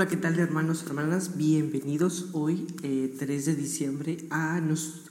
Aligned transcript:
Hola, 0.00 0.08
¿qué 0.08 0.16
tal 0.16 0.38
hermanos 0.38 0.82
hermanas? 0.84 1.36
Bienvenidos 1.36 2.28
hoy, 2.32 2.66
3 2.80 3.20
eh, 3.20 3.36
de 3.50 3.54
diciembre, 3.54 4.26
a, 4.30 4.58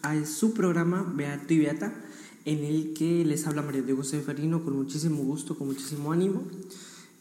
a, 0.02 0.26
su 0.26 0.54
programa 0.56 1.04
Beato 1.16 1.54
y 1.54 1.60
Beata, 1.60 1.94
en 2.46 2.64
el 2.64 2.94
que 2.96 3.24
les 3.24 3.46
habla 3.46 3.62
María 3.62 3.84
Diego 3.84 4.04
Seferino 4.04 4.64
con 4.66 4.76
muchísimo 4.76 5.22
gusto, 5.22 5.56
con 5.56 5.68
muchísimo 5.68 6.12
ánimo. 6.12 6.42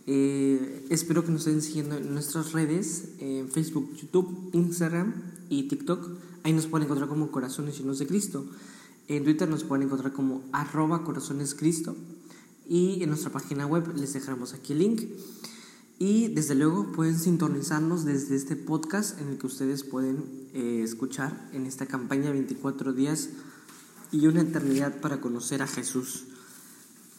Eh, 0.06 0.86
espero 0.88 1.26
que 1.26 1.30
nos 1.30 1.46
estén 1.46 1.60
siguiendo 1.60 1.98
en 1.98 2.14
nuestras 2.14 2.52
redes, 2.52 3.10
en 3.18 3.50
Facebook, 3.50 3.94
YouTube, 4.00 4.48
Instagram 4.54 5.12
y 5.50 5.64
TikTok. 5.64 6.08
Ahí 6.44 6.54
nos 6.54 6.68
pueden 6.68 6.86
encontrar 6.86 7.10
como 7.10 7.30
Corazones 7.30 7.76
Llenos 7.76 7.98
de 7.98 8.06
Cristo. 8.06 8.46
En 9.08 9.24
Twitter 9.24 9.46
nos 9.46 9.64
pueden 9.64 9.84
encontrar 9.84 10.14
como 10.14 10.42
arroba 10.52 11.04
Corazones 11.04 11.54
Cristo. 11.54 11.94
Y 12.66 13.02
en 13.02 13.10
nuestra 13.10 13.30
página 13.30 13.66
web 13.66 13.94
les 13.94 14.14
dejaremos 14.14 14.54
aquí 14.54 14.72
el 14.72 14.78
link. 14.78 15.02
Y 15.98 16.28
desde 16.28 16.54
luego 16.54 16.92
pueden 16.92 17.18
sintonizarnos 17.18 18.04
desde 18.04 18.36
este 18.36 18.54
podcast 18.54 19.20
en 19.20 19.28
el 19.28 19.38
que 19.38 19.46
ustedes 19.46 19.82
pueden 19.82 20.48
eh, 20.54 20.82
escuchar 20.84 21.50
en 21.52 21.66
esta 21.66 21.86
campaña 21.86 22.30
24 22.30 22.92
días 22.92 23.30
y 24.12 24.26
una 24.28 24.42
eternidad 24.42 25.00
para 25.00 25.20
conocer 25.20 25.60
a 25.60 25.66
Jesús. 25.66 26.24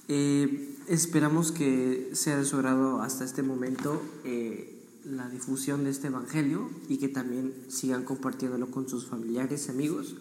Eh, 0.07 0.77
esperamos 0.87 1.51
que 1.51 2.09
sea 2.13 2.37
de 2.37 2.45
su 2.45 2.55
agrado 2.55 3.01
hasta 3.01 3.25
este 3.25 3.43
momento 3.43 4.01
eh, 4.23 4.81
la 5.03 5.29
difusión 5.29 5.83
de 5.83 5.89
este 5.89 6.07
Evangelio 6.07 6.69
y 6.87 6.97
que 6.97 7.09
también 7.09 7.53
sigan 7.67 8.05
compartiéndolo 8.05 8.71
con 8.71 8.87
sus 8.87 9.05
familiares, 9.05 9.69
amigos 9.69 10.15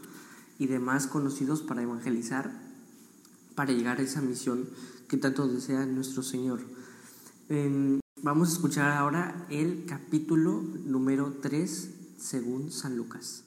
y 0.59 0.67
demás 0.67 1.07
conocidos 1.07 1.63
para 1.63 1.83
evangelizar, 1.83 2.61
para 3.55 3.73
llegar 3.73 4.01
a 4.01 4.03
esa 4.03 4.21
misión 4.21 4.69
que 5.07 5.17
tanto 5.17 5.47
desea 5.47 5.87
nuestro 5.87 6.25
Señor. 6.25 6.61
Vamos 8.21 8.49
a 8.49 8.53
escuchar 8.55 8.91
ahora 8.91 9.47
el 9.49 9.87
capítulo 9.87 10.61
número 10.61 11.35
3 11.41 12.17
según 12.19 12.73
San 12.73 12.97
Lucas. 12.97 13.45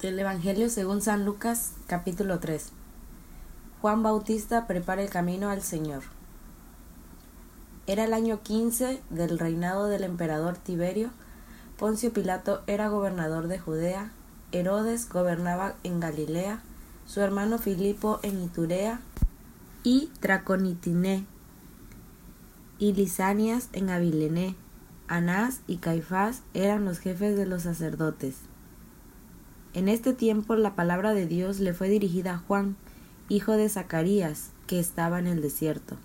Del 0.00 0.16
Evangelio 0.20 0.70
según 0.70 1.02
San 1.02 1.24
Lucas, 1.24 1.72
capítulo 1.88 2.38
3. 2.38 2.68
Juan 3.80 4.04
Bautista 4.04 4.68
prepara 4.68 5.02
el 5.02 5.10
camino 5.10 5.50
al 5.50 5.60
Señor. 5.60 6.04
Era 7.88 8.04
el 8.04 8.14
año 8.14 8.42
15 8.44 9.02
del 9.10 9.40
reinado 9.40 9.88
del 9.88 10.04
emperador 10.04 10.56
Tiberio. 10.56 11.10
Poncio 11.78 12.12
Pilato 12.12 12.62
era 12.68 12.90
gobernador 12.90 13.48
de 13.48 13.58
Judea. 13.58 14.12
Herodes 14.52 15.08
gobernaba 15.08 15.74
en 15.82 15.98
Galilea. 15.98 16.62
Su 17.06 17.20
hermano 17.20 17.58
Filipo 17.58 18.20
en 18.22 18.40
Iturea 18.40 19.00
y 19.82 20.12
Traconitiné 20.20 21.26
y 22.82 22.92
Lisanias 22.92 23.68
en 23.74 23.90
Abilené. 23.90 24.56
Anás 25.06 25.60
y 25.68 25.76
Caifás 25.76 26.42
eran 26.52 26.84
los 26.84 26.98
jefes 26.98 27.36
de 27.36 27.46
los 27.46 27.62
sacerdotes. 27.62 28.38
En 29.72 29.88
este 29.88 30.12
tiempo 30.14 30.56
la 30.56 30.74
palabra 30.74 31.14
de 31.14 31.28
Dios 31.28 31.60
le 31.60 31.74
fue 31.74 31.88
dirigida 31.88 32.32
a 32.32 32.38
Juan, 32.38 32.74
hijo 33.28 33.52
de 33.52 33.68
Zacarías, 33.68 34.50
que 34.66 34.80
estaba 34.80 35.20
en 35.20 35.28
el 35.28 35.40
desierto. 35.42 35.96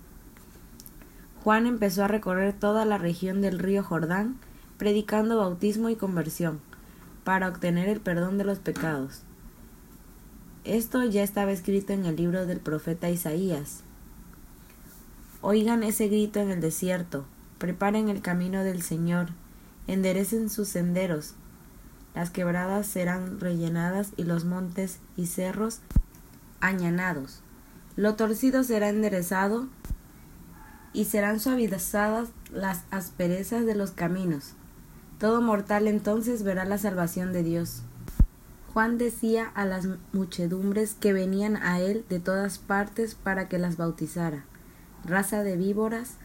Juan 1.42 1.66
empezó 1.66 2.04
a 2.04 2.08
recorrer 2.08 2.52
toda 2.52 2.84
la 2.84 2.96
región 2.96 3.40
del 3.40 3.58
río 3.58 3.82
Jordán, 3.82 4.38
predicando 4.76 5.36
bautismo 5.36 5.88
y 5.88 5.96
conversión, 5.96 6.60
para 7.24 7.48
obtener 7.48 7.88
el 7.88 7.98
perdón 7.98 8.38
de 8.38 8.44
los 8.44 8.60
pecados. 8.60 9.22
Esto 10.62 11.02
ya 11.02 11.24
estaba 11.24 11.50
escrito 11.50 11.92
en 11.92 12.06
el 12.06 12.14
libro 12.14 12.46
del 12.46 12.60
profeta 12.60 13.10
Isaías. 13.10 13.82
Oigan 15.40 15.84
ese 15.84 16.08
grito 16.08 16.40
en 16.40 16.50
el 16.50 16.60
desierto, 16.60 17.24
preparen 17.58 18.08
el 18.08 18.22
camino 18.22 18.64
del 18.64 18.82
Señor, 18.82 19.28
enderecen 19.86 20.50
sus 20.50 20.66
senderos. 20.66 21.34
Las 22.12 22.30
quebradas 22.30 22.88
serán 22.88 23.38
rellenadas 23.38 24.10
y 24.16 24.24
los 24.24 24.44
montes 24.44 24.98
y 25.16 25.26
cerros 25.26 25.78
añanados. 26.58 27.40
Lo 27.94 28.16
torcido 28.16 28.64
será 28.64 28.88
enderezado 28.88 29.68
y 30.92 31.04
serán 31.04 31.38
suavizadas 31.38 32.30
las 32.52 32.82
asperezas 32.90 33.64
de 33.64 33.76
los 33.76 33.92
caminos. 33.92 34.54
Todo 35.20 35.40
mortal 35.40 35.86
entonces 35.86 36.42
verá 36.42 36.64
la 36.64 36.78
salvación 36.78 37.32
de 37.32 37.44
Dios. 37.44 37.82
Juan 38.74 38.98
decía 38.98 39.52
a 39.54 39.64
las 39.64 39.86
muchedumbres 40.12 40.94
que 40.94 41.12
venían 41.12 41.56
a 41.56 41.78
él 41.78 42.04
de 42.08 42.18
todas 42.18 42.58
partes 42.58 43.14
para 43.14 43.48
que 43.48 43.58
las 43.58 43.76
bautizara 43.76 44.44
raza 45.04 45.42
de 45.42 45.56
víboras, 45.56 46.16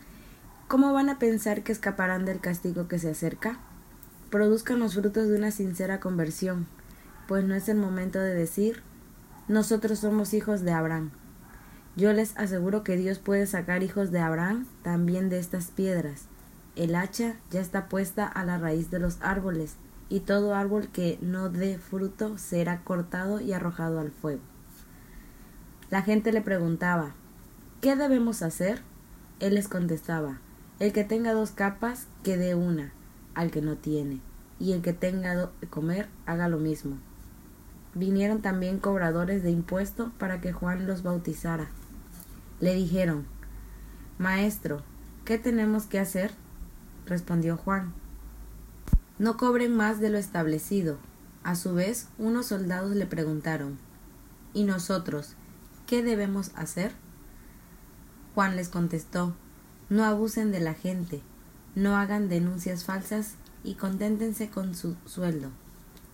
¿cómo 0.67 0.93
van 0.93 1.09
a 1.09 1.19
pensar 1.19 1.63
que 1.63 1.71
escaparán 1.71 2.25
del 2.25 2.39
castigo 2.39 2.87
que 2.87 2.99
se 2.99 3.11
acerca? 3.11 3.59
Produzcan 4.29 4.79
los 4.79 4.95
frutos 4.95 5.27
de 5.27 5.37
una 5.37 5.51
sincera 5.51 5.99
conversión, 5.99 6.67
pues 7.27 7.43
no 7.45 7.55
es 7.55 7.69
el 7.69 7.77
momento 7.77 8.19
de 8.19 8.33
decir, 8.33 8.81
nosotros 9.47 9.99
somos 9.99 10.33
hijos 10.33 10.61
de 10.61 10.71
Abraham. 10.71 11.11
Yo 11.95 12.11
les 12.13 12.35
aseguro 12.37 12.83
que 12.83 12.97
Dios 12.97 13.19
puede 13.19 13.45
sacar 13.45 13.83
hijos 13.83 14.11
de 14.11 14.19
Abraham 14.19 14.65
también 14.81 15.29
de 15.29 15.39
estas 15.39 15.69
piedras. 15.69 16.25
El 16.75 16.95
hacha 16.95 17.35
ya 17.51 17.61
está 17.61 17.87
puesta 17.87 18.25
a 18.27 18.43
la 18.43 18.57
raíz 18.57 18.89
de 18.89 18.99
los 18.99 19.19
árboles, 19.21 19.75
y 20.09 20.19
todo 20.19 20.55
árbol 20.55 20.89
que 20.89 21.17
no 21.21 21.49
dé 21.49 21.77
fruto 21.77 22.37
será 22.37 22.81
cortado 22.83 23.39
y 23.41 23.53
arrojado 23.53 23.99
al 23.99 24.11
fuego. 24.11 24.41
La 25.89 26.01
gente 26.01 26.31
le 26.31 26.41
preguntaba, 26.41 27.15
¿Qué 27.83 27.97
debemos 27.97 28.43
hacer? 28.43 28.81
Él 29.41 29.55
les 29.55 29.67
contestaba, 29.67 30.39
el 30.79 30.93
que 30.93 31.03
tenga 31.03 31.33
dos 31.33 31.51
capas, 31.51 32.07
que 32.23 32.37
dé 32.37 32.55
una 32.55 32.93
al 33.35 33.51
que 33.51 33.61
no 33.61 33.75
tiene, 33.75 34.21
y 34.57 34.71
el 34.71 34.81
que 34.81 34.93
tenga 34.93 35.35
de 35.35 35.67
comer, 35.67 36.07
haga 36.25 36.47
lo 36.47 36.59
mismo. 36.59 36.95
Vinieron 37.93 38.41
también 38.41 38.79
cobradores 38.79 39.43
de 39.43 39.51
impuesto 39.51 40.13
para 40.17 40.39
que 40.39 40.53
Juan 40.53 40.87
los 40.87 41.03
bautizara. 41.03 41.67
Le 42.61 42.73
dijeron, 42.73 43.25
Maestro, 44.17 44.81
¿qué 45.25 45.37
tenemos 45.37 45.85
que 45.85 45.99
hacer? 45.99 46.31
Respondió 47.05 47.57
Juan. 47.57 47.91
No 49.19 49.35
cobren 49.35 49.75
más 49.75 49.99
de 49.99 50.09
lo 50.09 50.17
establecido. 50.17 50.99
A 51.43 51.55
su 51.55 51.73
vez, 51.73 52.07
unos 52.17 52.45
soldados 52.45 52.95
le 52.95 53.07
preguntaron, 53.07 53.77
¿Y 54.53 54.63
nosotros 54.63 55.33
qué 55.85 56.01
debemos 56.01 56.51
hacer? 56.55 56.93
Juan 58.33 58.55
les 58.55 58.69
contestó 58.69 59.33
No 59.89 60.03
abusen 60.05 60.51
de 60.51 60.59
la 60.59 60.73
gente, 60.73 61.21
no 61.75 61.97
hagan 61.97 62.29
denuncias 62.29 62.85
falsas 62.85 63.35
y 63.63 63.75
conténtense 63.75 64.49
con 64.49 64.75
su 64.75 64.95
sueldo. 65.05 65.49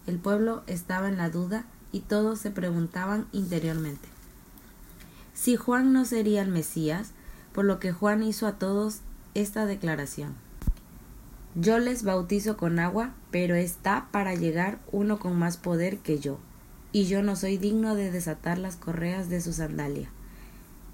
El 0.07 0.18
pueblo 0.19 0.63
estaba 0.68 1.07
en 1.07 1.18
la 1.18 1.30
duda 1.30 1.66
y 1.91 2.02
todos 2.02 2.40
se 2.40 2.52
preguntaban 2.52 3.28
interiormente 3.31 4.09
si 5.40 5.56
Juan 5.56 5.94
no 5.94 6.03
sería 6.03 6.41
el 6.41 6.50
Mesías, 6.50 7.12
por 7.53 7.63
lo 7.63 7.80
que 7.80 7.94
Juan 7.94 8.24
hizo 8.24 8.46
a 8.46 8.57
todos 8.57 9.00
esta 9.36 9.66
declaración. 9.66 10.36
Yo 11.56 11.80
les 11.80 12.03
bautizo 12.03 12.57
con 12.57 12.78
agua, 12.78 13.13
pero 13.31 13.56
está 13.56 14.09
para 14.12 14.36
llegar 14.36 14.80
uno 14.91 15.18
con 15.18 15.40
más 15.40 15.56
poder 15.56 16.00
que 16.00 16.19
yo, 16.19 16.40
y 16.91 17.06
yo 17.06 17.24
no 17.24 17.38
soy 17.38 17.57
digno 17.57 17.96
de 17.96 18.12
desatar 18.12 18.57
las 18.57 18.75
correas 18.75 19.30
de 19.30 19.40
su 19.40 19.53
sandalia. 19.53 20.09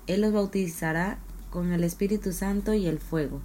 Él 0.08 0.22
los 0.22 0.34
bautizará 0.34 1.18
con 1.50 1.72
el 1.72 1.84
Espíritu 1.84 2.32
Santo 2.32 2.74
y 2.74 2.88
el 2.88 3.00
fuego. 3.00 3.42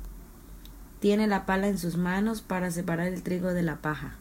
Tiene 1.00 1.26
la 1.26 1.46
pala 1.46 1.68
en 1.68 1.78
sus 1.78 1.96
manos 1.96 2.42
para 2.42 2.70
separar 2.70 3.06
el 3.06 3.22
trigo 3.22 3.54
de 3.54 3.62
la 3.62 3.76
paja. 3.76 4.16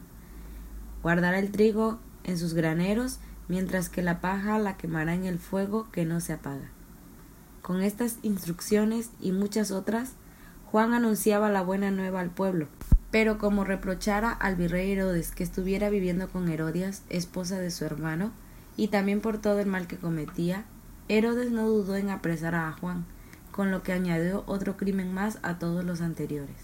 Guardará 1.02 1.38
el 1.38 1.50
trigo 1.50 1.98
en 2.24 2.38
sus 2.38 2.54
graneros, 2.54 3.18
mientras 3.48 3.88
que 3.88 4.02
la 4.02 4.20
paja 4.20 4.58
la 4.58 4.76
quemará 4.76 5.14
en 5.14 5.24
el 5.24 5.38
fuego 5.38 5.90
que 5.90 6.04
no 6.04 6.20
se 6.20 6.32
apaga. 6.32 6.70
Con 7.62 7.82
estas 7.82 8.18
instrucciones 8.22 9.10
y 9.20 9.32
muchas 9.32 9.70
otras, 9.70 10.12
Juan 10.70 10.94
anunciaba 10.94 11.50
la 11.50 11.62
buena 11.62 11.90
nueva 11.90 12.20
al 12.20 12.30
pueblo. 12.30 12.68
Pero 13.10 13.38
como 13.38 13.64
reprochara 13.64 14.30
al 14.30 14.54
virrey 14.54 14.92
Herodes 14.92 15.32
que 15.32 15.42
estuviera 15.42 15.90
viviendo 15.90 16.28
con 16.28 16.48
Herodias, 16.48 17.02
esposa 17.08 17.58
de 17.58 17.72
su 17.72 17.84
hermano, 17.84 18.30
y 18.76 18.88
también 18.88 19.20
por 19.20 19.38
todo 19.38 19.58
el 19.58 19.66
mal 19.66 19.88
que 19.88 19.96
cometía, 19.96 20.64
Herodes 21.12 21.50
no 21.50 21.68
dudó 21.68 21.96
en 21.96 22.08
apresar 22.08 22.54
a 22.54 22.70
Juan, 22.70 23.04
con 23.50 23.72
lo 23.72 23.82
que 23.82 23.92
añadió 23.92 24.44
otro 24.46 24.76
crimen 24.76 25.12
más 25.12 25.40
a 25.42 25.58
todos 25.58 25.84
los 25.84 26.02
anteriores. 26.02 26.54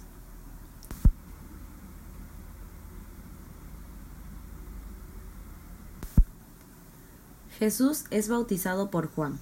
Jesús 7.58 8.04
es 8.10 8.28
bautizado 8.28 8.88
por 8.88 9.10
Juan. 9.10 9.40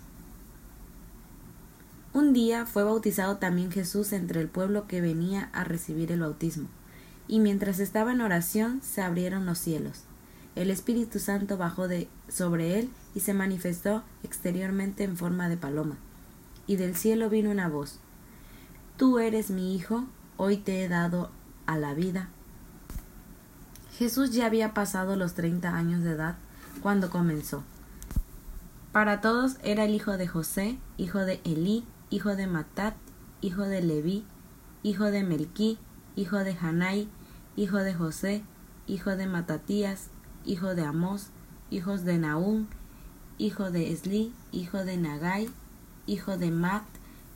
Un 2.15 2.33
día 2.33 2.65
fue 2.65 2.83
bautizado 2.83 3.37
también 3.37 3.71
Jesús 3.71 4.11
entre 4.15 4.41
el 4.41 4.49
pueblo 4.49 4.87
que 4.87 5.03
venía 5.03 5.51
a 5.53 5.65
recibir 5.65 6.13
el 6.13 6.21
bautismo, 6.21 6.69
y 7.29 7.41
mientras 7.41 7.79
estaba 7.79 8.13
en 8.13 8.23
oración 8.23 8.81
se 8.81 9.03
abrieron 9.03 9.45
los 9.45 9.59
cielos 9.59 10.05
el 10.55 10.71
Espíritu 10.71 11.19
Santo 11.19 11.57
bajó 11.57 11.89
de 11.89 12.09
sobre 12.29 12.79
él 12.79 12.91
y 13.15 13.21
se 13.21 13.35
manifestó 13.35 14.03
exteriormente 14.23 15.05
en 15.05 15.17
forma 15.17 15.49
de 15.49 15.57
paloma. 15.57 15.97
Y 16.67 16.77
del 16.77 16.97
cielo 16.97 17.29
vino 17.29 17.51
una 17.51 17.69
voz 17.69 17.99
Tú 18.97 19.19
eres 19.19 19.51
mi 19.51 19.75
Hijo, 19.75 20.05
hoy 20.37 20.57
te 20.57 20.85
he 20.85 20.89
dado 20.89 21.31
a 21.67 21.77
la 21.77 21.95
vida. 21.95 22.29
Jesús 23.99 24.31
ya 24.31 24.47
había 24.47 24.73
pasado 24.73 25.17
los 25.17 25.35
treinta 25.35 25.75
años 25.77 26.03
de 26.03 26.13
edad 26.13 26.37
cuando 26.83 27.11
comenzó. 27.11 27.65
Para 28.93 29.21
todos 29.21 29.57
era 29.65 29.85
el 29.85 29.95
hijo 29.95 30.17
de 30.17 30.29
José, 30.29 30.79
hijo 30.97 31.19
de 31.21 31.41
Elí, 31.45 31.85
hijo 32.11 32.37
de 32.37 32.47
Matat, 32.47 32.95
hijo 33.41 33.63
de 33.63 33.83
Leví, 33.83 34.25
hijo 34.85 35.11
de 35.11 35.25
Melquí, 35.25 35.79
hijo 36.15 36.39
de 36.39 36.57
Hanai, 36.61 37.09
hijo 37.57 37.79
de 37.79 37.95
José, 37.95 38.45
hijo 38.87 39.17
de 39.17 39.27
Matatías, 39.27 40.11
hijo 40.45 40.75
de 40.75 40.85
Amós, 40.85 41.29
hijos 41.71 42.05
de 42.05 42.19
Naúm, 42.19 42.67
hijo 43.39 43.71
de 43.71 43.93
Esli, 43.93 44.33
hijo 44.53 44.85
de 44.85 44.97
Nagai, 44.97 45.49
hijo 46.07 46.37
de 46.37 46.51
Mat, 46.51 46.85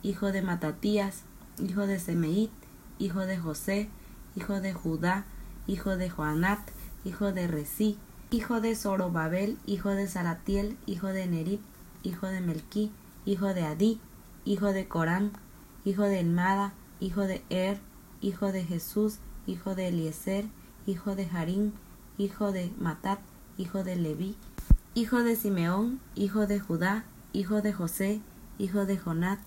hijo 0.03 0.31
de 0.31 0.41
Matatías, 0.41 1.23
hijo 1.59 1.87
de 1.87 1.99
Semeit, 1.99 2.51
hijo 2.99 3.21
de 3.21 3.37
José, 3.37 3.89
hijo 4.35 4.61
de 4.61 4.73
Judá, 4.73 5.25
hijo 5.67 5.97
de 5.97 6.09
Joanat, 6.09 6.59
hijo 7.03 7.31
de 7.31 7.47
Resí, 7.47 7.97
hijo 8.31 8.61
de 8.61 8.75
Zorobabel, 8.75 9.57
hijo 9.65 9.89
de 9.89 10.07
Saratiel, 10.07 10.77
hijo 10.85 11.07
de 11.07 11.27
Nerib, 11.27 11.59
hijo 12.03 12.27
de 12.27 12.41
Melquí, 12.41 12.91
hijo 13.25 13.53
de 13.53 13.63
Adí, 13.63 13.99
hijo 14.45 14.67
de 14.71 14.87
Corán, 14.87 15.31
hijo 15.85 16.03
de 16.03 16.19
Elmada, 16.19 16.73
hijo 16.99 17.21
de 17.21 17.43
Er, 17.49 17.79
hijo 18.21 18.51
de 18.51 18.63
Jesús, 18.63 19.17
hijo 19.47 19.75
de 19.75 19.87
Eliezer, 19.87 20.45
hijo 20.85 21.15
de 21.15 21.25
Harim, 21.25 21.71
hijo 22.19 22.51
de 22.51 22.71
Matat, 22.77 23.19
hijo 23.57 23.83
de 23.83 23.95
Leví, 23.95 24.35
hijo 24.93 25.23
de 25.23 25.37
Simeón, 25.37 26.01
hijo 26.15 26.45
de 26.47 26.59
Judá, 26.59 27.05
hijo 27.31 27.61
de 27.61 27.71
José, 27.71 28.19
hijo 28.57 28.85
de 28.85 28.97
Jonat, 28.97 29.39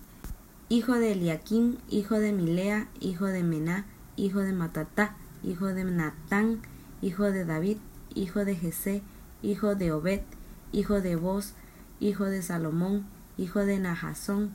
hijo 0.69 0.93
de 0.95 1.11
Eliaquín, 1.11 1.77
hijo 1.89 2.15
de 2.19 2.33
Milea, 2.33 2.87
hijo 2.99 3.27
de 3.27 3.43
Mená, 3.43 3.85
hijo 4.15 4.39
de 4.39 4.53
Matatá, 4.53 5.15
hijo 5.43 5.67
de 5.67 5.83
Natán, 5.85 6.61
hijo 7.01 7.31
de 7.31 7.45
David, 7.45 7.77
hijo 8.15 8.43
de 8.43 8.55
Jesé, 8.55 9.03
hijo 9.43 9.75
de 9.75 9.91
Obed, 9.91 10.21
hijo 10.71 10.99
de 10.99 11.15
Boz, 11.15 11.53
hijo 11.99 12.25
de 12.25 12.41
Salomón, 12.41 13.05
hijo 13.37 13.59
de 13.59 13.77
Nahasón, 13.77 14.51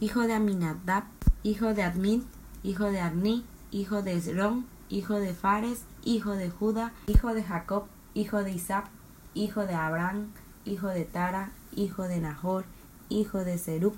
hijo 0.00 0.20
de 0.26 0.34
Aminadab, 0.34 1.04
hijo 1.42 1.72
de 1.72 1.82
Admin, 1.82 2.24
hijo 2.62 2.84
de 2.84 3.00
Arni, 3.00 3.46
hijo 3.70 4.02
de 4.02 4.16
Esrón, 4.16 4.66
hijo 4.90 5.14
de 5.14 5.32
Fares, 5.32 5.84
hijo 6.04 6.32
de 6.32 6.50
Judá, 6.50 6.92
hijo 7.06 7.34
de 7.34 7.42
Jacob, 7.42 7.84
hijo 8.14 8.42
de 8.42 8.52
Isaac, 8.52 8.88
hijo 9.34 9.66
de 9.66 9.74
Abraham, 9.74 10.32
hijo 10.64 10.88
de 10.88 11.04
Tara, 11.04 11.50
hijo 11.74 12.04
de 12.04 12.20
Nahor, 12.20 12.64
hijo 13.08 13.44
de 13.44 13.58
Seruc, 13.58 13.94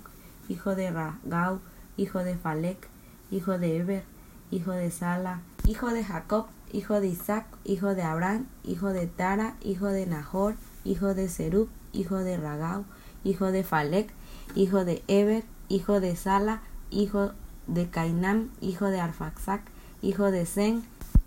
hijo 0.48 0.74
de 0.74 0.90
Ragau, 0.90 1.60
hijo 1.96 2.20
de 2.20 2.36
Falec, 2.36 2.88
hijo 3.30 3.58
de 3.58 3.78
Eber, 3.78 4.04
hijo 4.50 4.72
de 4.72 4.90
Sala, 4.90 5.40
hijo 5.66 5.88
de 5.88 6.04
Jacob, 6.04 6.46
hijo 6.72 7.00
de 7.00 7.08
Isaac, 7.08 7.46
hijo 7.64 7.94
de 7.94 8.02
Abraham, 8.02 8.46
hijo 8.64 8.88
de 8.88 9.06
Tara, 9.06 9.56
hijo 9.62 9.86
de 9.86 10.06
Nahor, 10.06 10.56
hijo 10.84 11.14
de 11.14 11.28
Seruc, 11.28 11.68
hijo 11.92 12.18
de 12.18 12.36
Ragau, 12.36 12.84
hijo 13.24 13.50
de 13.50 13.64
Falec, 13.64 14.10
hijo 14.54 14.84
de 14.84 15.02
Eber, 15.08 15.44
hijo 15.68 16.00
de 16.00 16.16
Sala, 16.16 16.62
hijo 16.90 17.32
de 17.66 17.88
Cainam, 17.88 18.50
hijo 18.60 18.86
de 18.86 19.00
Arfaxac, 19.00 19.62
hijo 20.02 20.30
de 20.30 20.44
Zen, 20.46 20.84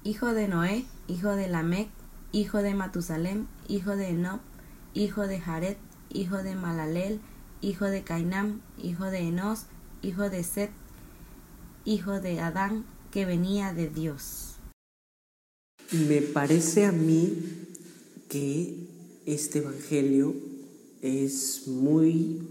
hijo 0.08 0.34
de 0.34 0.48
Noé, 0.48 0.86
hijo 1.10 1.36
de 1.36 1.50
Lamec, 1.50 1.90
hijo 2.32 2.60
de 2.60 2.74
Matusalem, 2.74 3.48
hijo 3.68 3.98
de 3.98 4.08
Enob, 4.08 4.40
hijo 4.94 5.28
de 5.28 5.38
Jared, 5.38 5.76
hijo 6.14 6.38
de 6.44 6.56
Malalel, 6.56 7.20
hijo 7.60 7.84
de 7.84 8.04
Cainam, 8.04 8.62
hijo 8.82 9.04
de 9.04 9.18
Enos, 9.18 9.64
hijo 10.02 10.30
de 10.30 10.46
Set, 10.46 10.72
hijo 11.84 12.22
de 12.22 12.40
Adán, 12.40 12.86
que 13.12 13.26
venía 13.26 13.74
de 13.74 13.90
Dios. 13.90 14.56
Me 15.92 16.22
parece 16.22 16.86
a 16.86 16.94
mí 16.94 17.34
que 18.30 18.88
este 19.26 19.60
Evangelio 19.60 20.34
es 21.02 21.68
muy 21.68 22.48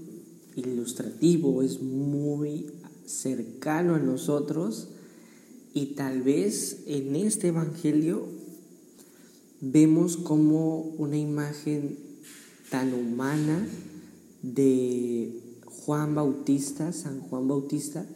ilustrativo, 0.57 1.63
es 1.63 1.81
muy 1.81 2.67
cercano 3.07 3.95
a 3.95 3.99
nosotros 3.99 4.89
y 5.77 5.89
tal 5.89 6.23
vez 6.23 6.85
en 6.87 7.15
este 7.17 7.49
Evangelio 7.49 8.27
vemos 9.61 10.17
como 10.17 10.81
una 10.81 11.19
imagen 11.19 11.99
tan 12.71 12.95
humana 12.95 13.69
de 14.41 15.39
Juan 15.67 16.15
Bautista, 16.15 16.95
San 16.95 17.21
Juan 17.21 17.47
Bautista, 17.47 18.07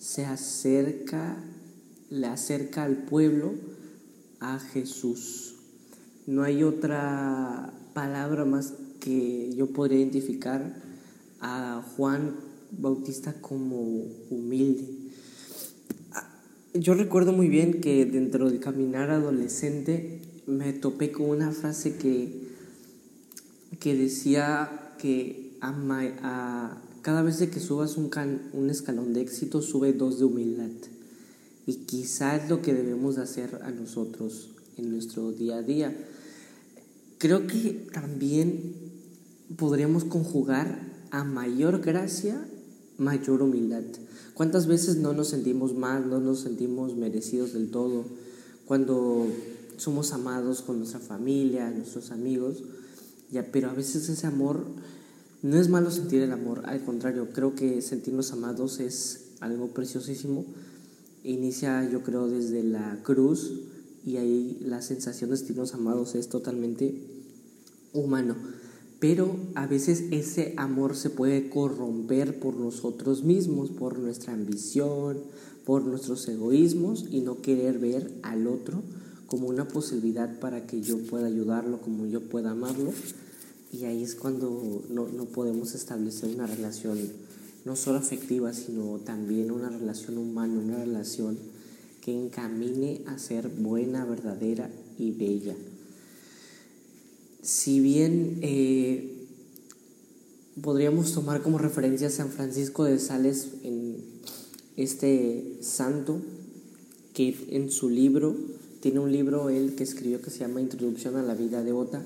se 0.00 0.24
acerca, 0.24 1.36
le 2.10 2.26
acerca 2.26 2.82
al 2.82 3.04
pueblo 3.04 3.54
a 4.40 4.58
Jesús. 4.58 5.54
No 6.26 6.42
hay 6.42 6.64
otra 6.64 7.72
palabra 7.94 8.44
más 8.44 8.74
que 8.98 9.54
yo 9.54 9.68
podría 9.68 9.98
identificar 10.00 10.74
a 11.40 11.86
Juan 11.96 12.34
Bautista 12.72 13.40
como 13.40 13.78
humilde. 14.28 15.05
Yo 16.80 16.92
recuerdo 16.94 17.32
muy 17.32 17.48
bien 17.48 17.80
que 17.80 18.04
dentro 18.04 18.50
del 18.50 18.60
caminar 18.60 19.10
adolescente 19.10 20.20
me 20.46 20.74
topé 20.74 21.10
con 21.10 21.30
una 21.30 21.52
frase 21.52 21.96
que, 21.96 22.48
que 23.80 23.94
decía 23.94 24.94
que 24.98 25.56
a, 25.62 26.82
cada 27.00 27.22
vez 27.22 27.38
que 27.38 27.60
subas 27.60 27.96
un, 27.96 28.10
un 28.52 28.68
escalón 28.68 29.14
de 29.14 29.22
éxito, 29.22 29.62
sube 29.62 29.94
dos 29.94 30.18
de 30.18 30.26
humildad. 30.26 30.70
Y 31.66 31.76
quizá 31.86 32.36
es 32.36 32.50
lo 32.50 32.60
que 32.60 32.74
debemos 32.74 33.16
hacer 33.16 33.60
a 33.62 33.70
nosotros 33.70 34.50
en 34.76 34.90
nuestro 34.90 35.32
día 35.32 35.56
a 35.56 35.62
día. 35.62 35.96
Creo 37.18 37.46
que 37.46 37.86
también 37.92 38.74
podríamos 39.56 40.04
conjugar 40.04 40.78
a 41.10 41.24
mayor 41.24 41.80
gracia 41.80 42.46
mayor 42.98 43.42
humildad. 43.42 43.82
¿Cuántas 44.34 44.66
veces 44.66 44.96
no 44.96 45.12
nos 45.12 45.28
sentimos 45.28 45.74
mal, 45.74 46.08
no 46.10 46.20
nos 46.20 46.40
sentimos 46.40 46.94
merecidos 46.94 47.52
del 47.52 47.70
todo 47.70 48.04
cuando 48.66 49.26
somos 49.76 50.12
amados 50.12 50.62
con 50.62 50.78
nuestra 50.78 51.00
familia, 51.00 51.70
nuestros 51.70 52.10
amigos? 52.10 52.62
Ya, 53.30 53.50
pero 53.50 53.70
a 53.70 53.74
veces 53.74 54.08
ese 54.08 54.26
amor 54.26 54.64
no 55.42 55.58
es 55.58 55.68
malo 55.68 55.90
sentir 55.90 56.22
el 56.22 56.32
amor, 56.32 56.62
al 56.66 56.84
contrario, 56.84 57.28
creo 57.32 57.54
que 57.54 57.82
sentirnos 57.82 58.32
amados 58.32 58.80
es 58.80 59.32
algo 59.40 59.68
preciosísimo. 59.68 60.44
Inicia, 61.24 61.88
yo 61.90 62.02
creo, 62.02 62.28
desde 62.28 62.62
la 62.62 63.00
cruz 63.02 63.52
y 64.04 64.18
ahí 64.18 64.58
la 64.64 64.82
sensación 64.82 65.30
de 65.30 65.36
sentirnos 65.36 65.74
amados 65.74 66.14
es 66.14 66.28
totalmente 66.28 66.94
humano 67.92 68.36
pero 68.98 69.36
a 69.54 69.66
veces 69.66 70.04
ese 70.10 70.54
amor 70.56 70.96
se 70.96 71.10
puede 71.10 71.50
corromper 71.50 72.40
por 72.40 72.56
nosotros 72.56 73.24
mismos, 73.24 73.70
por 73.70 73.98
nuestra 73.98 74.32
ambición, 74.32 75.18
por 75.66 75.84
nuestros 75.84 76.26
egoísmos 76.28 77.04
y 77.10 77.20
no 77.20 77.42
querer 77.42 77.78
ver 77.78 78.10
al 78.22 78.46
otro 78.46 78.82
como 79.26 79.48
una 79.48 79.68
posibilidad 79.68 80.38
para 80.38 80.66
que 80.66 80.80
yo 80.80 80.98
pueda 80.98 81.26
ayudarlo, 81.26 81.80
como 81.80 82.06
yo 82.06 82.22
pueda 82.22 82.52
amarlo. 82.52 82.92
Y 83.72 83.84
ahí 83.84 84.02
es 84.02 84.14
cuando 84.14 84.84
no, 84.88 85.08
no 85.08 85.24
podemos 85.26 85.74
establecer 85.74 86.34
una 86.34 86.46
relación 86.46 86.98
no 87.64 87.74
solo 87.74 87.98
afectiva, 87.98 88.52
sino 88.52 88.98
también 88.98 89.50
una 89.50 89.68
relación 89.68 90.18
humana, 90.18 90.54
una 90.58 90.78
relación 90.78 91.36
que 92.00 92.12
encamine 92.12 93.02
a 93.06 93.18
ser 93.18 93.48
buena, 93.48 94.04
verdadera 94.04 94.70
y 94.96 95.10
bella 95.10 95.56
si 97.46 97.78
bien 97.78 98.40
eh, 98.42 99.08
podríamos 100.60 101.12
tomar 101.12 101.42
como 101.42 101.58
referencia 101.58 102.08
a 102.08 102.10
San 102.10 102.30
Francisco 102.30 102.82
de 102.82 102.98
Sales 102.98 103.50
en 103.62 103.98
este 104.76 105.58
santo, 105.60 106.20
que 107.14 107.36
en 107.50 107.70
su 107.70 107.88
libro, 107.88 108.34
tiene 108.80 108.98
un 108.98 109.12
libro 109.12 109.48
él 109.48 109.76
que 109.76 109.84
escribió 109.84 110.20
que 110.20 110.30
se 110.30 110.40
llama 110.40 110.60
Introducción 110.60 111.14
a 111.14 111.22
la 111.22 111.36
vida 111.36 111.62
devota, 111.62 112.02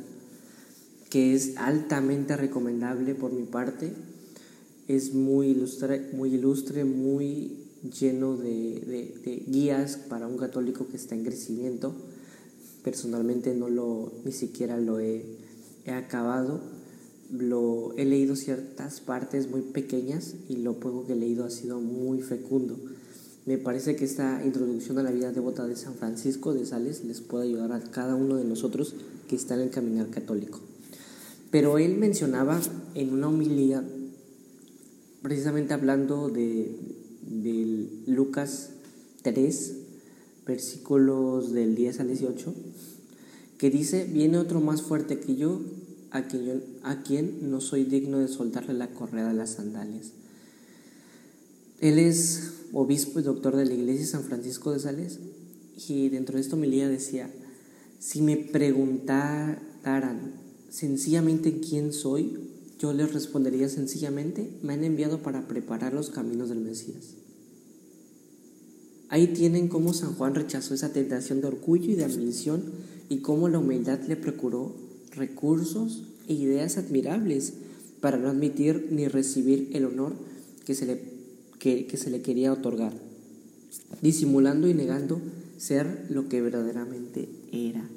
que 1.08 1.34
es 1.34 1.56
altamente 1.56 2.36
recomendable 2.36 3.14
por 3.14 3.32
mi 3.32 3.44
parte, 3.44 3.94
es 4.88 5.14
muy 5.14 5.48
ilustre, 5.48 6.10
muy, 6.12 6.34
ilustre, 6.34 6.84
muy 6.84 7.52
lleno 7.98 8.36
de, 8.36 9.14
de 9.24 9.42
guías 9.48 9.96
para 9.96 10.26
un 10.26 10.36
católico 10.36 10.86
que 10.86 10.98
está 10.98 11.14
en 11.14 11.24
crecimiento 11.24 11.94
personalmente 12.82 13.54
no 13.54 13.68
lo, 13.68 14.12
ni 14.24 14.32
siquiera 14.32 14.78
lo 14.78 15.00
he, 15.00 15.38
acabado. 15.86 16.60
Lo, 17.32 17.94
he 17.96 18.04
leído 18.04 18.36
ciertas 18.36 19.00
partes 19.00 19.48
muy 19.50 19.62
pequeñas 19.62 20.34
y 20.48 20.56
lo 20.58 20.78
poco 20.78 21.06
que 21.06 21.14
he 21.14 21.16
leído 21.16 21.44
ha 21.44 21.50
sido 21.50 21.80
muy 21.80 22.22
fecundo. 22.22 22.78
Me 23.46 23.58
parece 23.58 23.96
que 23.96 24.04
esta 24.04 24.44
introducción 24.44 24.98
a 24.98 25.02
la 25.02 25.10
vida 25.10 25.32
devota 25.32 25.66
de 25.66 25.74
San 25.74 25.94
Francisco 25.94 26.54
de 26.54 26.66
Sales 26.66 27.04
les 27.04 27.20
puede 27.20 27.48
ayudar 27.48 27.72
a 27.72 27.80
cada 27.80 28.14
uno 28.14 28.36
de 28.36 28.44
nosotros 28.44 28.94
que 29.28 29.36
está 29.36 29.54
en 29.54 29.60
el 29.60 29.70
caminar 29.70 30.10
católico. 30.10 30.60
Pero 31.50 31.78
él 31.78 31.96
mencionaba 31.96 32.60
en 32.94 33.12
una 33.12 33.28
homilía, 33.28 33.82
precisamente 35.22 35.74
hablando 35.74 36.28
de, 36.28 36.76
de 37.22 37.88
Lucas 38.06 38.70
3, 39.22 39.79
versículos 40.50 41.52
del 41.52 41.76
10 41.76 42.00
al 42.00 42.08
18, 42.08 42.54
que 43.56 43.70
dice, 43.70 44.04
viene 44.04 44.36
otro 44.36 44.60
más 44.60 44.82
fuerte 44.82 45.20
que 45.20 45.36
yo, 45.36 45.60
a 46.10 46.22
quien, 47.02 47.50
no 47.50 47.60
soy 47.60 47.84
digno 47.84 48.18
de 48.18 48.26
soltarle 48.26 48.74
la 48.74 48.88
correa 48.88 49.28
de 49.28 49.34
las 49.34 49.50
sandalias. 49.50 50.10
Él 51.78 52.00
es 52.00 52.52
obispo 52.72 53.20
y 53.20 53.22
doctor 53.22 53.54
de 53.54 53.64
la 53.64 53.74
iglesia 53.74 54.00
de 54.00 54.06
San 54.08 54.24
Francisco 54.24 54.72
de 54.72 54.80
Sales 54.80 55.20
y 55.88 56.08
dentro 56.08 56.34
de 56.34 56.42
esto 56.42 56.56
homilía 56.56 56.88
decía, 56.88 57.30
si 58.00 58.22
me 58.22 58.36
preguntaran 58.36 60.34
sencillamente 60.68 61.60
quién 61.60 61.92
soy, 61.92 62.38
yo 62.80 62.92
les 62.92 63.12
respondería 63.12 63.68
sencillamente, 63.68 64.50
me 64.62 64.72
han 64.72 64.82
enviado 64.82 65.22
para 65.22 65.46
preparar 65.46 65.92
los 65.92 66.10
caminos 66.10 66.48
del 66.48 66.58
Mesías. 66.58 67.19
Ahí 69.10 69.26
tienen 69.26 69.66
cómo 69.66 69.92
San 69.92 70.14
Juan 70.14 70.36
rechazó 70.36 70.72
esa 70.72 70.92
tentación 70.92 71.40
de 71.40 71.48
orgullo 71.48 71.90
y 71.90 71.96
de 71.96 72.04
ambición 72.04 72.62
y 73.08 73.18
cómo 73.18 73.48
la 73.48 73.58
humildad 73.58 73.98
le 74.06 74.14
procuró 74.14 74.72
recursos 75.16 76.04
e 76.28 76.34
ideas 76.34 76.78
admirables 76.78 77.54
para 78.00 78.18
no 78.18 78.28
admitir 78.28 78.86
ni 78.92 79.08
recibir 79.08 79.68
el 79.72 79.84
honor 79.84 80.14
que 80.64 80.76
se 80.76 80.86
le, 80.86 81.02
que, 81.58 81.88
que 81.88 81.96
se 81.96 82.08
le 82.08 82.22
quería 82.22 82.52
otorgar, 82.52 82.92
disimulando 84.00 84.68
y 84.68 84.74
negando 84.74 85.20
ser 85.58 86.06
lo 86.08 86.28
que 86.28 86.40
verdaderamente 86.40 87.28
era. 87.50 87.90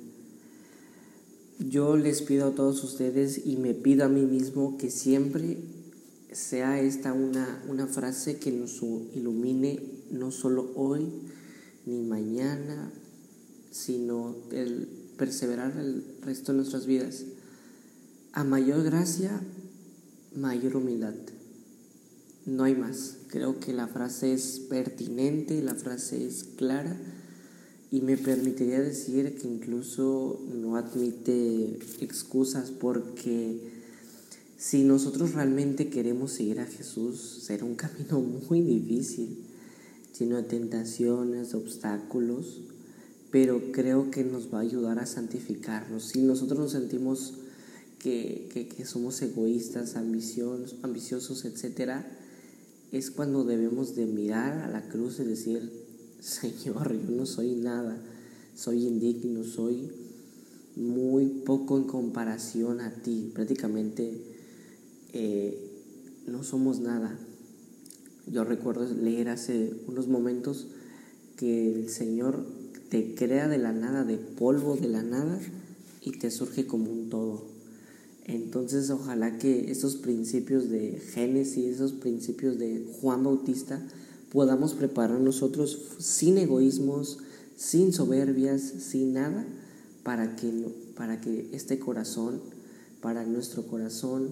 Yo 1.59 1.95
les 1.95 2.23
pido 2.23 2.47
a 2.47 2.55
todos 2.55 2.83
ustedes 2.83 3.45
y 3.45 3.57
me 3.57 3.75
pido 3.75 4.03
a 4.03 4.09
mí 4.09 4.25
mismo 4.25 4.79
que 4.79 4.89
siempre 4.89 5.57
sea 6.31 6.81
esta 6.81 7.13
una, 7.13 7.63
una 7.69 7.85
frase 7.85 8.37
que 8.37 8.51
nos 8.51 8.81
ilumine 9.15 9.92
no 10.13 10.31
solo 10.31 10.71
hoy 10.75 11.07
ni 11.85 12.01
mañana, 12.01 12.91
sino 13.71 14.35
el 14.51 14.87
perseverar 15.17 15.77
el 15.77 16.03
resto 16.21 16.51
de 16.51 16.57
nuestras 16.57 16.85
vidas. 16.85 17.25
A 18.31 18.43
mayor 18.43 18.83
gracia, 18.83 19.41
mayor 20.35 20.77
humildad. 20.77 21.13
No 22.45 22.63
hay 22.63 22.75
más. 22.75 23.17
Creo 23.27 23.59
que 23.59 23.73
la 23.73 23.87
frase 23.87 24.33
es 24.33 24.59
pertinente, 24.69 25.61
la 25.61 25.75
frase 25.75 26.25
es 26.25 26.43
clara 26.55 26.95
y 27.91 28.01
me 28.01 28.17
permitiría 28.17 28.81
decir 28.81 29.35
que 29.35 29.47
incluso 29.47 30.41
no 30.51 30.77
admite 30.77 31.79
excusas 32.01 32.71
porque 32.71 33.71
si 34.57 34.83
nosotros 34.83 35.33
realmente 35.33 35.89
queremos 35.89 36.31
seguir 36.31 36.59
a 36.59 36.65
Jesús, 36.65 37.43
será 37.43 37.65
un 37.65 37.75
camino 37.75 38.19
muy 38.19 38.61
difícil, 38.61 39.45
lleno 40.17 40.37
de 40.37 40.43
tentaciones, 40.43 41.53
obstáculos, 41.53 42.61
pero 43.31 43.71
creo 43.71 44.11
que 44.11 44.23
nos 44.23 44.53
va 44.53 44.59
a 44.59 44.61
ayudar 44.61 44.99
a 44.99 45.05
santificarnos. 45.05 46.03
Si 46.03 46.21
nosotros 46.21 46.59
nos 46.59 46.71
sentimos 46.71 47.33
que, 47.99 48.49
que, 48.75 48.85
somos 48.85 49.21
egoístas, 49.21 49.95
ambiciosos, 49.95 50.75
ambiciosos, 50.83 51.45
etc., 51.45 52.03
es 52.91 53.09
cuando 53.09 53.43
debemos 53.43 53.95
de 53.95 54.05
mirar 54.05 54.59
a 54.59 54.67
la 54.67 54.87
cruz 54.87 55.19
y 55.19 55.23
decir, 55.23 55.71
Señor, 56.19 56.93
yo 56.93 57.11
no 57.11 57.25
soy 57.25 57.55
nada, 57.55 57.97
soy 58.55 58.85
indigno, 58.85 59.43
soy 59.43 59.89
muy 60.75 61.25
poco 61.45 61.77
en 61.77 61.85
comparación 61.85 62.81
a 62.81 62.93
ti, 62.93 63.31
prácticamente 63.33 64.13
eh, 65.13 65.71
no 66.27 66.43
somos 66.43 66.79
nada. 66.79 67.17
Yo 68.25 68.43
recuerdo 68.43 68.85
leer 68.93 69.29
hace 69.29 69.73
unos 69.87 70.07
momentos 70.07 70.67
que 71.35 71.73
el 71.73 71.89
Señor 71.89 72.45
te 72.89 73.15
crea 73.15 73.47
de 73.47 73.57
la 73.57 73.73
nada, 73.73 74.03
de 74.03 74.17
polvo 74.17 74.75
de 74.75 74.87
la 74.87 75.03
nada, 75.03 75.39
y 76.01 76.11
te 76.11 76.31
surge 76.31 76.67
como 76.67 76.91
un 76.91 77.09
todo. 77.09 77.43
Entonces 78.25 78.89
ojalá 78.89 79.37
que 79.37 79.71
esos 79.71 79.95
principios 79.95 80.69
de 80.69 81.01
Génesis, 81.13 81.75
esos 81.75 81.93
principios 81.93 82.57
de 82.57 82.85
Juan 83.01 83.23
Bautista, 83.23 83.81
podamos 84.31 84.73
preparar 84.73 85.19
nosotros 85.19 85.81
sin 85.99 86.37
egoísmos, 86.37 87.19
sin 87.57 87.93
soberbias, 87.93 88.61
sin 88.61 89.13
nada, 89.13 89.45
para 90.03 90.35
que, 90.35 90.51
para 90.95 91.19
que 91.19 91.49
este 91.51 91.79
corazón, 91.79 92.41
para 93.01 93.25
nuestro 93.25 93.67
corazón, 93.67 94.29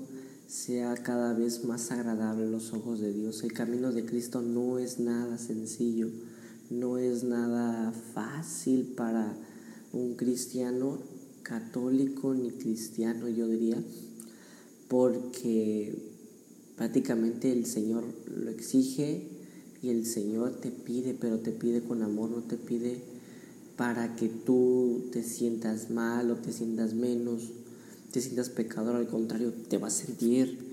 sea 0.51 0.96
cada 0.96 1.34
vez 1.34 1.63
más 1.63 1.91
agradable 1.91 2.43
en 2.43 2.51
los 2.51 2.74
ojos 2.74 3.00
de 3.00 3.13
Dios. 3.13 3.41
El 3.43 3.53
camino 3.53 3.93
de 3.93 4.03
Cristo 4.03 4.41
no 4.41 4.79
es 4.79 5.00
nada 5.00 5.38
sencillo, 5.38 6.10
no 6.70 6.98
es 6.98 7.24
nada 7.24 7.93
fácil 8.13 8.93
para 8.98 9.34
un 9.93 10.15
cristiano 10.15 11.00
católico 11.41 12.34
ni 12.34 12.51
cristiano, 12.51 13.29
yo 13.29 13.48
diría, 13.48 13.81
porque 14.89 15.96
prácticamente 16.75 17.53
el 17.53 17.65
Señor 17.65 18.03
lo 18.27 18.51
exige 18.51 19.29
y 19.81 19.88
el 19.88 20.05
Señor 20.05 20.60
te 20.60 20.70
pide, 20.70 21.13
pero 21.13 21.39
te 21.39 21.51
pide 21.51 21.81
con 21.81 22.03
amor, 22.03 22.29
no 22.29 22.41
te 22.41 22.58
pide 22.58 23.00
para 23.77 24.17
que 24.17 24.27
tú 24.27 25.05
te 25.13 25.24
sientas 25.24 25.89
mal 25.91 26.29
o 26.29 26.36
te 26.36 26.51
sientas 26.51 26.93
menos, 26.93 27.51
te 28.12 28.22
sientas 28.22 28.50
pecador, 28.50 28.96
al 28.96 29.08
contrario, 29.08 29.53
te 29.70 29.77
va 29.77 29.88
a 29.88 29.91
sentir, 29.91 30.72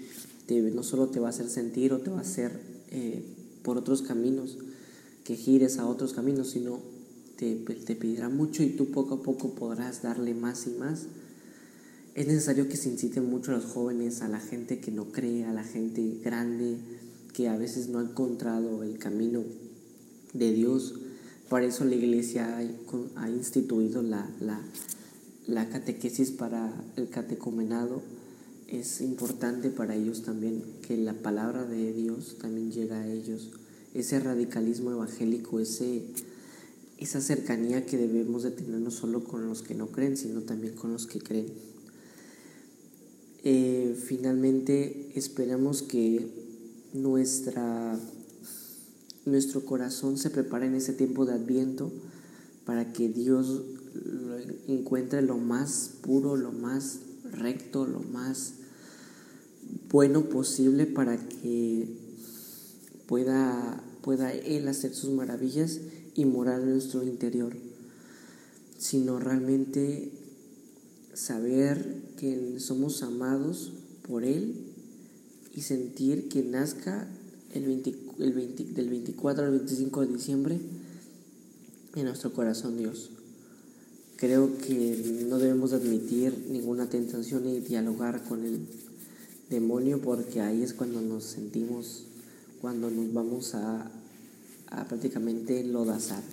no 0.74 0.82
solo 0.82 1.08
te 1.08 1.20
va 1.20 1.28
a 1.28 1.30
hacer 1.30 1.48
sentir 1.48 1.92
o 1.92 1.98
te 1.98 2.10
va 2.10 2.18
a 2.18 2.22
hacer 2.22 2.52
eh, 2.90 3.22
por 3.62 3.76
otros 3.76 4.02
caminos, 4.02 4.58
que 5.24 5.36
gires 5.36 5.78
a 5.78 5.86
otros 5.86 6.14
caminos, 6.14 6.50
sino 6.50 6.80
te, 7.36 7.54
te 7.54 7.94
pedirá 7.94 8.28
mucho 8.28 8.62
y 8.62 8.70
tú 8.70 8.90
poco 8.90 9.16
a 9.16 9.22
poco 9.22 9.54
podrás 9.54 10.02
darle 10.02 10.34
más 10.34 10.66
y 10.66 10.70
más. 10.70 11.06
Es 12.14 12.26
necesario 12.26 12.68
que 12.68 12.76
se 12.76 12.88
inciten 12.88 13.28
mucho 13.28 13.52
a 13.52 13.56
los 13.56 13.66
jóvenes, 13.66 14.22
a 14.22 14.28
la 14.28 14.40
gente 14.40 14.80
que 14.80 14.90
no 14.90 15.12
cree, 15.12 15.44
a 15.44 15.52
la 15.52 15.64
gente 15.64 16.18
grande, 16.24 16.78
que 17.32 17.48
a 17.48 17.56
veces 17.56 17.88
no 17.88 18.00
ha 18.00 18.02
encontrado 18.02 18.82
el 18.82 18.98
camino 18.98 19.44
de 20.32 20.52
Dios. 20.52 20.94
Para 21.48 21.66
eso 21.66 21.84
la 21.84 21.94
iglesia 21.94 22.58
ha, 23.16 23.30
instituido 23.30 24.02
la, 24.02 24.28
la, 24.40 24.60
catequesis 25.70 26.30
para 26.30 26.72
el 26.96 27.08
catecumenado. 27.08 28.02
Es 28.68 29.00
importante 29.00 29.70
para 29.70 29.94
ellos 29.94 30.22
también 30.22 30.62
que 30.86 30.96
la 30.96 31.14
palabra 31.14 31.64
de 31.64 31.92
Dios 31.92 32.36
también 32.38 32.70
llegue 32.70 32.94
a 32.94 33.06
ellos. 33.06 33.50
Ese 33.94 34.20
radicalismo 34.20 34.90
evangélico, 34.90 35.58
ese, 35.58 36.02
esa 36.98 37.20
cercanía 37.20 37.86
que 37.86 37.96
debemos 37.96 38.42
de 38.42 38.50
tener 38.50 38.80
no 38.80 38.90
solo 38.90 39.24
con 39.24 39.48
los 39.48 39.62
que 39.62 39.74
no 39.74 39.88
creen, 39.88 40.16
sino 40.16 40.42
también 40.42 40.74
con 40.74 40.92
los 40.92 41.06
que 41.06 41.18
creen. 41.18 41.46
Eh, 43.44 43.96
finalmente 44.06 45.12
esperamos 45.14 45.80
que 45.82 46.28
nuestra, 46.92 47.98
nuestro 49.24 49.64
corazón 49.64 50.18
se 50.18 50.28
prepara 50.28 50.66
en 50.66 50.74
ese 50.74 50.92
tiempo 50.92 51.24
de 51.24 51.32
adviento 51.32 51.90
para 52.66 52.92
que 52.92 53.08
Dios 53.08 53.62
encuentre 54.66 55.22
lo 55.22 55.38
más 55.38 55.92
puro, 56.02 56.36
lo 56.36 56.52
más 56.52 57.00
recto, 57.32 57.86
lo 57.86 58.00
más 58.00 58.54
bueno 59.90 60.28
posible 60.28 60.86
para 60.86 61.16
que 61.16 61.88
pueda, 63.06 63.82
pueda 64.02 64.32
Él 64.32 64.68
hacer 64.68 64.94
sus 64.94 65.10
maravillas 65.10 65.80
y 66.14 66.24
morar 66.24 66.60
en 66.60 66.70
nuestro 66.70 67.02
interior, 67.04 67.56
sino 68.78 69.18
realmente 69.18 70.12
saber 71.14 72.02
que 72.16 72.60
somos 72.60 73.02
amados 73.02 73.72
por 74.06 74.24
Él 74.24 74.54
y 75.54 75.62
sentir 75.62 76.28
que 76.28 76.42
nazca 76.42 77.08
el, 77.52 77.64
el 78.18 78.74
del 78.74 78.88
24 78.88 79.44
al 79.44 79.50
25 79.50 80.00
de 80.02 80.12
diciembre 80.12 80.60
en 81.94 82.04
nuestro 82.04 82.32
corazón 82.32 82.76
Dios. 82.76 83.10
Creo 84.18 84.58
que 84.58 85.24
no 85.28 85.38
debemos 85.38 85.72
admitir 85.72 86.46
ninguna 86.50 86.90
tentación 86.90 87.44
ni 87.44 87.60
dialogar 87.60 88.24
con 88.24 88.44
el 88.44 88.66
demonio 89.48 90.00
porque 90.02 90.40
ahí 90.40 90.64
es 90.64 90.74
cuando 90.74 91.00
nos 91.00 91.22
sentimos, 91.22 92.02
cuando 92.60 92.90
nos 92.90 93.12
vamos 93.12 93.54
a, 93.54 93.88
a 94.70 94.88
prácticamente 94.88 95.62
lodazar. 95.62 96.24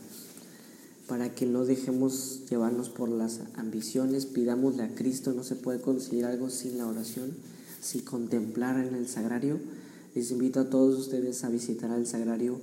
Para 1.07 1.35
que 1.35 1.45
no 1.45 1.63
dejemos 1.63 2.41
llevarnos 2.49 2.89
por 2.89 3.07
las 3.07 3.41
ambiciones, 3.53 4.25
pidámosle 4.25 4.81
a 4.81 4.95
Cristo, 4.95 5.33
no 5.33 5.43
se 5.43 5.55
puede 5.55 5.79
conseguir 5.79 6.25
algo 6.25 6.49
sin 6.49 6.79
la 6.79 6.87
oración 6.87 7.33
si 7.81 7.99
contemplar 7.99 8.83
en 8.83 8.95
el 8.95 9.07
sagrario. 9.07 9.59
Les 10.15 10.31
invito 10.31 10.59
a 10.59 10.71
todos 10.71 10.97
ustedes 10.97 11.43
a 11.43 11.49
visitar 11.49 11.95
el 11.95 12.07
sagrario 12.07 12.59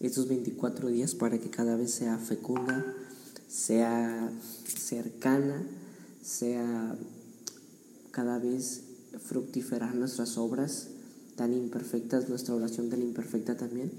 estos 0.00 0.28
24 0.28 0.88
días 0.88 1.14
para 1.14 1.38
que 1.38 1.48
cada 1.48 1.76
vez 1.76 1.92
sea 1.92 2.18
fecunda, 2.18 2.84
sea 3.48 4.30
cercana, 4.66 5.62
sea 6.22 6.96
cada 8.10 8.38
vez 8.38 8.82
fructiferar 9.18 9.94
nuestras 9.94 10.38
obras 10.38 10.88
tan 11.36 11.52
imperfectas, 11.52 12.28
nuestra 12.28 12.54
oración 12.54 12.88
tan 12.88 13.02
imperfecta 13.02 13.56
también, 13.56 13.90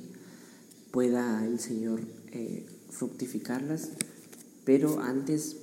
pueda 0.92 1.46
el 1.46 1.60
Señor 1.60 2.02
eh, 2.32 2.66
fructificarlas, 2.90 3.90
pero 4.66 5.00
antes 5.00 5.58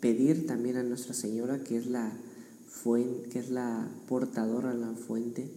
pedir 0.00 0.46
también 0.46 0.76
a 0.76 0.82
Nuestra 0.82 1.14
Señora, 1.14 1.62
que 1.62 1.76
es 1.76 1.86
la 1.86 2.12
fuente, 2.68 3.28
que 3.28 3.38
es 3.38 3.50
la 3.50 3.88
portadora, 4.08 4.74
la 4.74 4.94
fuente, 4.94 5.48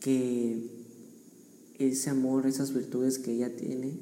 que 0.00 0.70
ese 1.78 2.10
amor, 2.10 2.46
esas 2.46 2.72
virtudes 2.72 3.18
que 3.18 3.32
ella 3.32 3.54
tiene, 3.56 3.92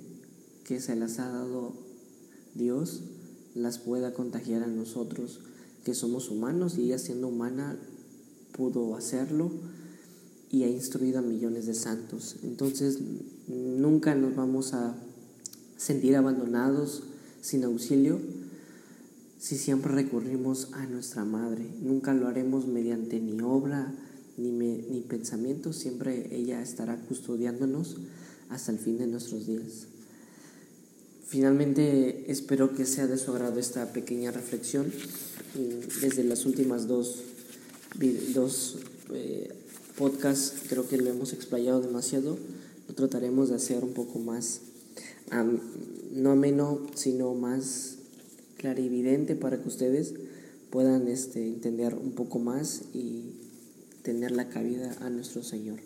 que 0.65 0.81
se 0.81 0.95
las 0.95 1.19
ha 1.19 1.29
dado 1.29 1.86
Dios, 2.57 3.03
las 3.55 3.79
pueda 3.79 4.13
contagiar 4.13 4.63
a 4.63 4.67
nosotros, 4.67 5.41
que 5.85 5.95
somos 5.95 6.31
humanos 6.31 6.77
y 6.79 6.85
ella 6.85 6.99
siendo 6.99 7.29
humana 7.29 7.77
pudo 8.53 8.97
hacerlo 8.97 9.51
y 10.51 10.65
ha 10.65 10.69
instruido 10.69 11.19
a 11.19 11.23
millones 11.23 11.67
de 11.67 11.75
santos. 11.75 12.37
Entonces 12.43 12.99
nunca 13.49 14.15
nos 14.15 14.35
vamos 14.35 14.75
a 14.75 14.97
sentir 15.77 16.17
abandonados 16.17 17.05
sin 17.41 17.65
auxilio 17.65 18.19
si 19.39 19.57
siempre 19.59 19.93
recurrimos 19.93 20.73
a 20.73 20.87
nuestra 20.87 21.25
Madre. 21.25 21.69
Nunca 21.83 22.15
lo 22.15 22.27
haremos 22.27 22.67
mediante 22.67 23.21
ni 23.21 23.41
obra 23.43 23.95
ni, 24.37 24.51
ni 24.51 25.01
pensamiento, 25.03 25.73
siempre 25.73 26.35
ella 26.35 26.61
estará 26.63 26.97
custodiándonos 26.97 27.97
hasta 28.49 28.73
el 28.73 28.79
fin 28.79 28.99
de 28.99 29.07
nuestros 29.07 29.47
días. 29.47 29.89
Finalmente 31.27 32.31
espero 32.31 32.75
que 32.75 32.87
sea 32.87 33.07
de 33.07 33.19
su 33.19 33.33
agrado 33.33 33.59
esta 33.59 33.93
pequeña 33.93 34.31
reflexión 34.31 34.93
desde 36.01 36.23
las 36.25 36.47
últimas 36.47 36.87
dos, 36.87 37.23
dos 38.35 38.79
eh, 39.13 39.53
podcasts 39.97 40.69
creo 40.69 40.87
que 40.89 40.99
lo 40.99 41.11
hemos 41.11 41.33
explayado 41.33 41.81
demasiado 41.81 42.39
lo 42.89 42.95
trataremos 42.95 43.49
de 43.49 43.57
hacer 43.57 43.83
un 43.83 43.95
poco 43.95 44.19
más 44.19 44.61
no 46.13 46.31
ameno 46.31 46.87
sino 46.95 47.35
más 47.35 47.97
clarividente 48.59 49.35
para 49.35 49.61
que 49.61 49.69
ustedes 49.69 50.15
puedan 50.71 51.09
este, 51.09 51.47
entender 51.47 51.95
un 51.95 52.13
poco 52.13 52.39
más 52.39 52.83
y 52.93 53.33
tener 54.03 54.31
la 54.31 54.49
cabida 54.49 54.97
a 55.01 55.11
nuestro 55.11 55.43
Señor. 55.43 55.79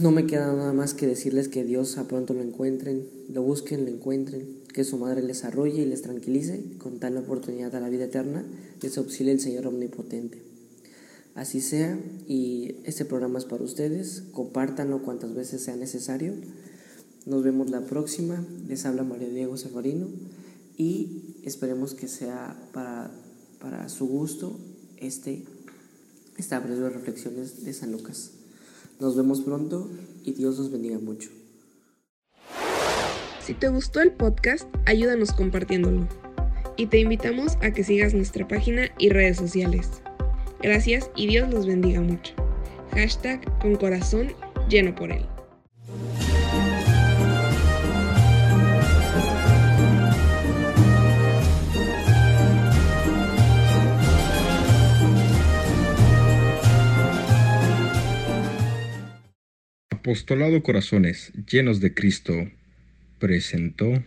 No 0.00 0.10
me 0.10 0.26
queda 0.26 0.52
nada 0.52 0.72
más 0.72 0.92
que 0.92 1.06
decirles 1.06 1.46
que 1.46 1.62
Dios 1.62 1.98
a 1.98 2.08
pronto 2.08 2.34
lo 2.34 2.42
encuentren, 2.42 3.08
lo 3.28 3.42
busquen, 3.42 3.84
lo 3.84 3.92
encuentren, 3.92 4.58
que 4.72 4.82
su 4.82 4.98
madre 4.98 5.22
les 5.22 5.44
arrolle 5.44 5.82
y 5.82 5.86
les 5.86 6.02
tranquilice, 6.02 6.64
con 6.78 6.98
tal 6.98 7.16
oportunidad 7.16 7.72
a 7.76 7.80
la 7.80 7.88
vida 7.88 8.06
eterna, 8.06 8.44
les 8.82 8.98
auxilie 8.98 9.30
el 9.30 9.38
Señor 9.38 9.68
Omnipotente. 9.68 10.42
Así 11.36 11.60
sea, 11.60 11.96
y 12.26 12.76
este 12.84 13.04
programa 13.04 13.38
es 13.38 13.44
para 13.44 13.62
ustedes, 13.62 14.24
compártanlo 14.32 15.02
cuantas 15.02 15.32
veces 15.32 15.62
sea 15.62 15.76
necesario. 15.76 16.34
Nos 17.24 17.44
vemos 17.44 17.70
la 17.70 17.82
próxima, 17.82 18.44
les 18.66 18.86
habla 18.86 19.04
María 19.04 19.28
Diego 19.28 19.56
Sefarino 19.56 20.08
y 20.76 21.36
esperemos 21.44 21.94
que 21.94 22.08
sea 22.08 22.68
para, 22.72 23.12
para 23.60 23.88
su 23.88 24.08
gusto 24.08 24.58
este, 24.96 25.44
esta 26.36 26.58
breve 26.58 26.90
reflexiones 26.90 27.64
de 27.64 27.72
San 27.72 27.92
Lucas. 27.92 28.32
Nos 29.00 29.16
vemos 29.16 29.40
pronto 29.40 29.90
y 30.22 30.32
Dios 30.32 30.58
los 30.58 30.70
bendiga 30.70 30.98
mucho. 30.98 31.30
Si 33.40 33.52
te 33.52 33.68
gustó 33.68 34.00
el 34.00 34.12
podcast, 34.12 34.68
ayúdanos 34.86 35.32
compartiéndolo. 35.32 36.08
Y 36.76 36.86
te 36.86 36.98
invitamos 36.98 37.56
a 37.60 37.72
que 37.72 37.84
sigas 37.84 38.14
nuestra 38.14 38.48
página 38.48 38.88
y 38.98 39.10
redes 39.10 39.36
sociales. 39.36 40.02
Gracias 40.62 41.10
y 41.14 41.26
Dios 41.26 41.52
los 41.52 41.66
bendiga 41.66 42.00
mucho. 42.00 42.34
Hashtag 42.92 43.42
con 43.60 43.76
corazón 43.76 44.28
lleno 44.68 44.94
por 44.94 45.12
él. 45.12 45.26
Apostolado 60.04 60.62
Corazones 60.62 61.32
Llenos 61.50 61.80
de 61.80 61.94
Cristo 61.94 62.34
presentó 63.18 64.04